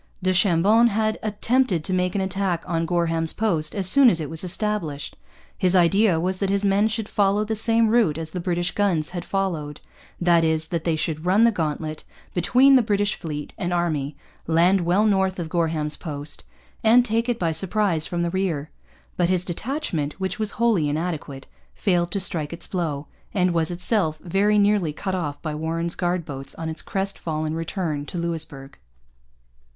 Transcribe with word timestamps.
Du 0.23 0.33
Chambon 0.33 0.87
had 0.87 1.19
attempted 1.21 1.83
to 1.83 1.93
make 1.93 2.15
an 2.15 2.21
attack 2.21 2.63
on 2.65 2.87
Gorham's 2.87 3.33
Post 3.33 3.75
as 3.75 3.87
soon 3.87 4.09
as 4.09 4.19
it 4.19 4.31
was 4.31 4.43
established. 4.43 5.15
His 5.55 5.75
idea 5.75 6.19
was 6.19 6.39
that 6.39 6.49
his 6.49 6.65
men 6.65 6.87
should 6.87 7.07
follow 7.07 7.45
the 7.45 7.55
same 7.55 7.87
route 7.87 8.17
as 8.17 8.31
the 8.31 8.39
British 8.39 8.71
guns 8.71 9.11
had 9.11 9.23
followed 9.23 9.79
that 10.19 10.43
is, 10.43 10.69
that 10.69 10.85
they 10.85 10.95
should 10.95 11.27
run 11.27 11.43
the 11.43 11.51
gauntlet 11.51 12.03
between 12.33 12.73
the 12.73 12.81
British 12.81 13.13
fleet 13.13 13.53
and 13.59 13.71
army, 13.71 14.17
land 14.47 14.81
well 14.81 15.05
north 15.05 15.37
of 15.37 15.49
Gorham's 15.49 15.97
Post, 15.97 16.43
and 16.83 17.05
take 17.05 17.29
it 17.29 17.37
by 17.37 17.51
surprise 17.51 18.07
from 18.07 18.23
the 18.23 18.31
rear. 18.31 18.71
But 19.17 19.29
his 19.29 19.45
detachment, 19.45 20.19
which 20.19 20.39
was 20.39 20.53
wholly 20.57 20.89
inadequate, 20.89 21.45
failed 21.75 22.09
to 22.09 22.19
strike 22.19 22.51
its 22.51 22.65
blow, 22.65 23.05
and 23.35 23.53
was 23.53 23.69
itself 23.69 24.17
very 24.23 24.57
nearly 24.57 24.93
cut 24.93 25.13
off 25.13 25.39
by 25.43 25.53
Warren's 25.53 25.93
guard 25.93 26.25
boats 26.25 26.55
on 26.55 26.69
its 26.69 26.81
crest 26.81 27.19
fallen 27.19 27.53
return 27.53 28.07
to 28.07 28.17
Louisbourg. 28.17 28.79